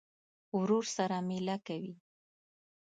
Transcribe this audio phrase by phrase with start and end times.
[0.59, 1.93] ورور سره مېله کوې.